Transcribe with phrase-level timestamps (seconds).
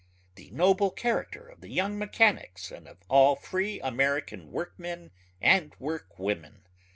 [0.33, 6.63] the noble character of the young mechanics and of all free American workmen and workwomen